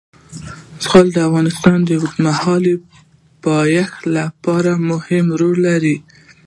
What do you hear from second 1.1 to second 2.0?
د افغانستان د